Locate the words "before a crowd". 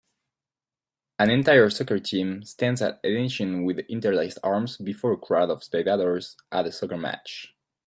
4.77-5.51